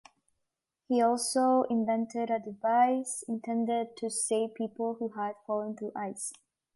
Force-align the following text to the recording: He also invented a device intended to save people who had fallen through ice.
He 0.87 0.99
also 0.99 1.61
invented 1.69 2.31
a 2.31 2.39
device 2.39 3.23
intended 3.27 3.95
to 3.97 4.09
save 4.09 4.55
people 4.55 4.95
who 4.95 5.09
had 5.09 5.35
fallen 5.45 5.77
through 5.77 5.91
ice. 5.95 6.33